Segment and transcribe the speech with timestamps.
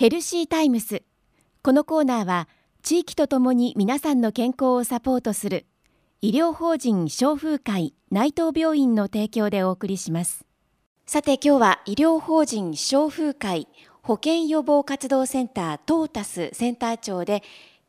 [0.00, 1.02] ヘルシータイムス。
[1.62, 2.48] このコーナーは
[2.82, 5.66] 地域とともに皆さんの健康をサポートする
[6.22, 10.46] 医療法人消風会内藤病院の提供でお送りします。
[11.04, 13.68] さて今日は医療法人消風会
[14.00, 17.42] 保健予防活動センタートータスセンター長で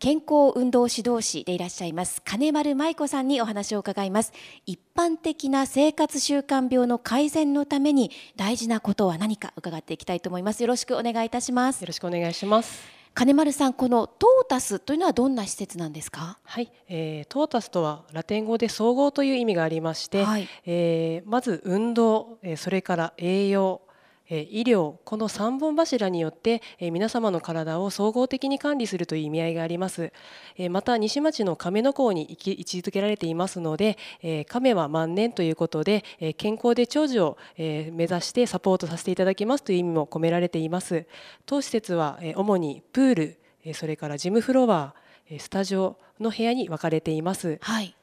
[0.04, 4.34] 健康運動指導士でいらっしゃいます金丸舞子さんにお話を伺います。
[4.66, 10.64] 一般的な生活習慣病の改善のために大事なことは何か伺っていきたいと思います。
[10.64, 11.82] よろしくお願いいたします。
[11.82, 12.82] よろしくお願いします。
[13.14, 16.40] 金丸さんこのトータスというのはどんな施設なんですか？
[16.46, 23.82] はい、えー、トータスとはラテン語で総合という意味がありまして、はい、えー、まず運動、えー、それから栄養
[24.32, 30.14] 医療この3本柱によって皆様の体を総合的に管理するという意味合いがあります。
[30.70, 33.98] また西町の亀の甲に位置づけられていますので
[34.48, 36.04] 亀は万年ということで
[36.38, 41.06] 健康で長寿を目指してサポートさせていただきますという意味も込められています。
[41.46, 43.16] 当施設は主にプー
[43.66, 44.96] ルそれからジムフロア
[45.38, 47.96] スタジオの部屋に分かれています、はい、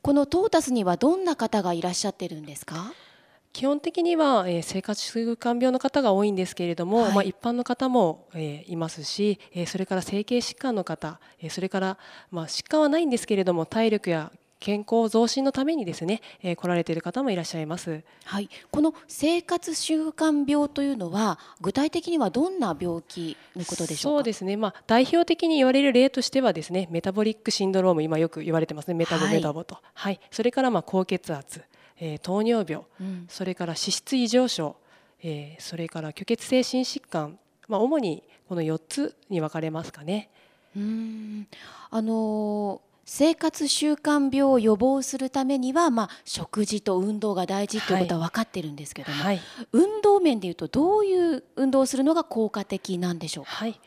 [0.00, 2.92] このトータスにはどんな方がいらっしゃってるんですか？
[3.52, 11.98] 基本的には、えー、生活習慣病の方が多いんですけれども、はい、まあ、一般の方も、えー、いますし、えー、それから整形疾患の方、えー、それから、
[12.30, 18.04] まあ、疾患はないんですけれども体力や健康増進のためにですね、えー、来られている方もいらっしゃいます。
[18.24, 24.56] はい、この生活習慣病というのは具体的にはどんな病気のことでしょうそうですね。
[24.56, 28.94] まあ代表的に言われる例としてはですね、メタボリックシンドローム今よく言われてますね。
[28.94, 29.74] メタボメタボと。
[29.74, 31.64] はい、はい、それからまあ高血圧。
[32.04, 34.74] えー、糖尿病、うん、それから脂質異常症、
[35.22, 40.28] えー、それから虚血性心疾患、まあ、主にこの4つに分かれますかね。
[40.76, 41.46] うん。
[41.90, 49.36] あのー生活習慣病を予防するためには、まあ、食事と運動が大事ということは分かってるんですけども、はい。
[49.38, 53.80] はい、運動面でいうとどういう運動をするのが効果的なんでしょうか、はい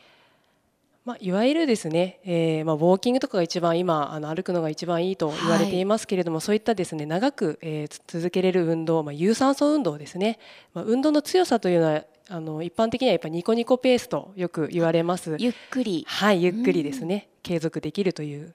[1.06, 10.40] まあ、いわゆるですね、えーまあ、ウォーキングとかが一番今あの歩くのが一番いいと言われていますけれども、はい、そういったですね長く、えー、続けれる運動、まあ、有酸素運動ですね、
[10.74, 15.36] まあ、運動の強さというのはあの一般的にはやっぱニコニコペースとよく言われます。
[15.38, 16.04] ゆっくり。
[16.08, 18.52] はいゆっくりですね、継続できるという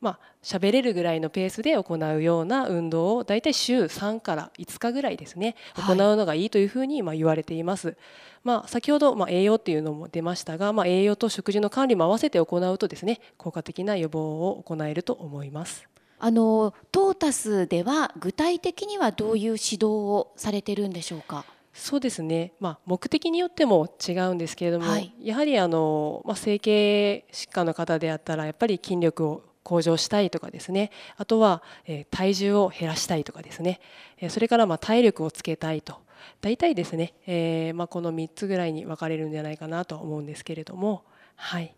[0.00, 7.96] まあ喋れるぐらいのペースで行うような運動をだいたい週3から5日ぐらいですね行うのがいいというふうにまあ言われています。
[8.44, 15.86] まあ、先ほどまあ栄養っていうのも出ましたが、まあ、栄養と食事の管理も合わせて行うとですね効果的な予防を行えると思います。
[16.20, 21.44] あのトータスでは具体的にはどういう指導をされてるんでしょうか？
[21.74, 30.90] そうですね、まあ、目的によっても違うんですけれども、はい、やはりあの、まあ、整形疾患の方であったらやっぱり筋力を向上したいとかですね。
[31.16, 33.80] あとは、え体重を減らしたいとかですね、
[34.18, 35.96] えそれからま体力をつけたいと。
[36.40, 41.04] 大体ですね、えー、まこの3つぐらいに分かれるんじゃないかなと思うんですけれども、
[41.36, 41.74] はい、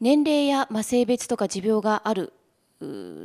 [0.00, 2.32] 年齢や、ま性別とか持病がある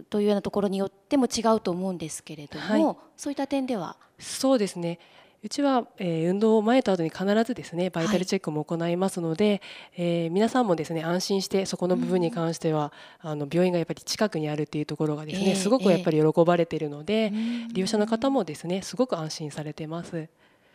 [0.10, 3.98] というようなところによっても違うと思うんですけれども、はい、そういった点では。
[4.20, 5.00] そうですね
[5.44, 9.62] うちは、えー、運動を前と後に必ずですねバイタルチェックも行いますので、はい、
[9.98, 12.92] えー、皆さんもですね安心してそこの部分に関しては、
[13.24, 20.28] うん、あの病院がやっぱり近くにあるっていうところがですね、えー、すごくやっぱり喜ばれているので、えー、利用者の方もですねすごく安心されてます。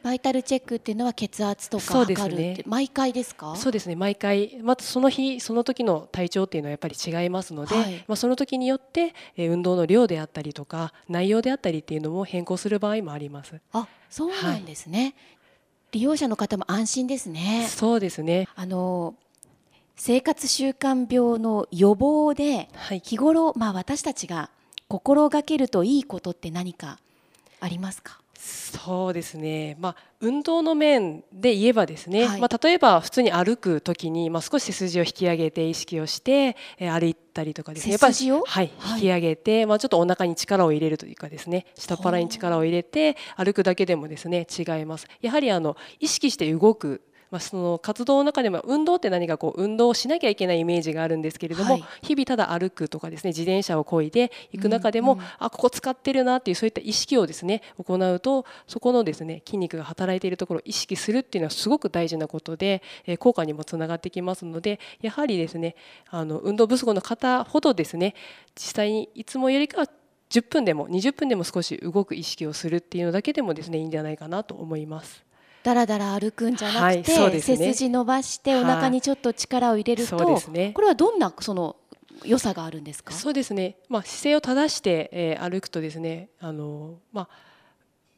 [0.02, 3.54] バイタルチェックっていうのは血圧とか測るって、ね、毎回ですか？
[3.56, 3.96] そうですね。
[3.96, 4.58] 毎回。
[4.62, 13.60] またその日その時の体調っていうのはやっぱり違いますので、はい、まあ、その時によって、えー、運動の量であったりとか内容であったりっていうのも変更する場合もあります。
[13.72, 15.14] あそうなんですね、はい、
[15.92, 17.66] 利用者の方も安心ですね。
[17.68, 18.48] そうですね。
[18.54, 19.14] あの
[19.94, 22.68] 生活習慣病の予防で
[23.02, 24.50] 日頃、まあ、私たちが
[24.88, 26.98] 心がけるといいことって何か
[27.60, 28.21] ありますか？
[28.44, 37.92] そうですね、まあ、運動の面で言えばですね、はい、まあ、例えば普通に歩く時に、まあ、少し背筋を引き上げて意識をして、えー、歩いたりとかですね。
[37.92, 41.66] やっぱり、はい、引き上げて、まあ、ちょっとお腹に力を入れるというかですね。
[41.76, 45.06] 下っ腹に力を入れて歩くだけでもですね違います。
[45.20, 47.00] やはりあの意識して動く
[47.32, 65.74] まあ、その活動の中でも運動って何かこう運動をしなきゃいけないイメージがあるんですけれども、はい、日々ただ歩くとかですね自転車をこいでいく中でも、うんうん、あここ使ってるなっていうそういった意識をですね行うとそこのですね筋肉が働いているところを意識するっていうのはすごく大事なことで、えー、効果にもつながってきますのでやはりですね
[66.10, 68.14] あの運動不足の方ほどですね
[68.54, 69.86] 実際にいつもよりかは
[70.28, 75.24] 10分でも20分でも少し動く意識をするっていうのだけでもですねいいんじゃないかなと思います。
[75.62, 81.76] だらだら歩くんじゃなくて、はいね、背筋伸ばしてお腹にちょっと力を入れると、はいね、これはどんなその
[82.24, 83.12] 良さがあるんですか？
[83.12, 87.28] そうですね、まあ、姿勢を正して、えー、歩くとですねあの、まあ、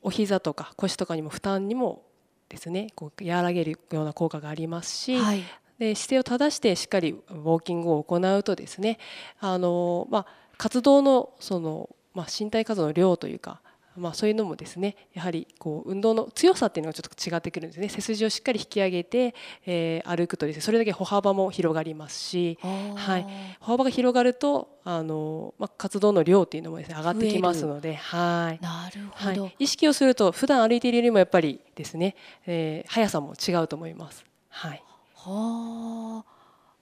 [0.02, 2.02] お膝とか腰とかにも負担にも
[2.49, 5.43] ですねこう和らげるような効果がありますし、はい。
[5.79, 8.99] で姿勢を正してしっかりウォーキングを行うとですね
[9.41, 10.26] あの、まあ、
[10.56, 13.61] 活動のその、まあ、身体活動の量というか、
[13.96, 17.88] まあ、そういうのもですねやはりこう運動の強さっていうのがちょっと違ってくるんですね。
[17.88, 19.35] 背筋をしっかり引き上げて、
[19.67, 23.26] えー歩くとですねそれだけ歩幅も広がりますし、はい。
[23.61, 28.62] 歩幅が広がるとあの、まあ、活動の量っていうのもですね上がってきますのではい。
[28.62, 34.25] なるほど、はい、意識をすると普段歩いているよりもやっぱりですね、えー速さも違うと思います。
[34.49, 34.82] はい、
[35.14, 36.25] は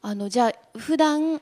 [0.02, 1.40] あ、あのじゃあ普段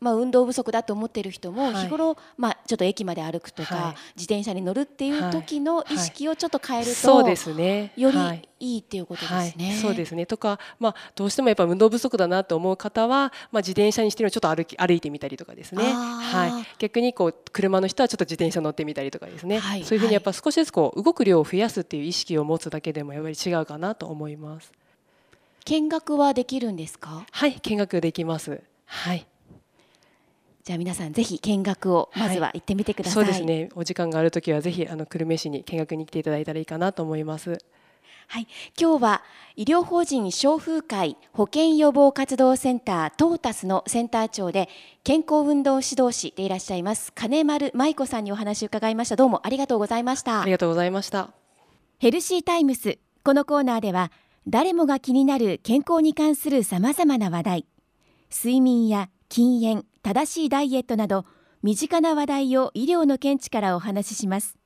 [0.00, 1.84] まあ運動不足だと思っている人もはい。
[1.84, 3.94] 日頃、まあちょっと駅まで歩くとか、はい。
[4.16, 7.92] 自転車に乗るっていう時の意識をちょっと変えると、そうですね。
[7.96, 8.48] よりはい。
[8.60, 9.54] いいっていうことですはい。
[9.56, 9.78] ね。
[9.80, 10.24] そうですね。
[10.24, 19.84] とか、まあ、どうしてもやっぱ運動不足だなと思う方は、まあ、自転車にしてるのをちょっと歩き歩いてみたりとかですね、はい、逆にこう車の人はちょっと自転車乗ってみたりとかですね、はい。
[19.84, 24.72] そういうふうにやっぱ少しずつこう動く量を増やすっていう意識を持つだけでもやっぱり違うかなと思います。
[25.66, 27.26] 見学はできるんですか？
[27.30, 27.60] はい。
[27.60, 28.62] 見学できます。
[28.86, 29.26] はい
[30.64, 33.12] じゃあ皆さんぜひ見学をまずは行ってみてください。
[33.12, 33.68] そうですね。
[33.74, 37.58] お時間があるときはぜひあの久留米市に見学に来ていただいたらいいかなと思います。
[38.28, 38.48] はい、
[38.80, 39.22] 今日は
[39.56, 44.70] 医療法人消風会保健予防活動センタートータスのセンター長で
[45.04, 51.30] 健康運動指導士でいらっしゃいます金丸舞子さんにお話を伺いましたどうもありがとうございましたありがとうございました。
[51.98, 54.10] ヘルシータイムスこのコーナーでは
[54.48, 57.66] 誰もが気になる健康に関するさまざまな話題
[58.30, 61.24] 睡眠や禁煙正しいダイエットなど
[61.62, 64.58] 身近な話題を医療の見地からお話しします。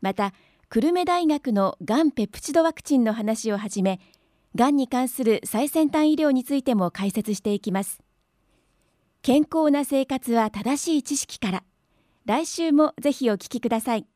[0.00, 0.32] また
[0.70, 4.00] 久留米大学のがんペプチドワクチンの話をはじめ
[4.54, 8.00] がんに関する最先端医療についても解説していきます。
[9.20, 11.64] 健康な生活は正しい知識から
[12.24, 14.06] 来週もぜひお聞きください。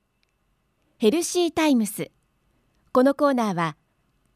[0.96, 2.10] ヘルシータイムス。
[2.92, 3.76] このコーナーは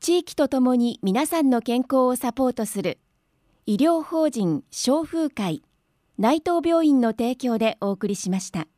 [0.00, 2.98] 地域とともに皆さんの健康をサポートする
[3.64, 5.62] 医療法人消風会
[6.16, 8.68] 内藤病院の提供でお送りしました。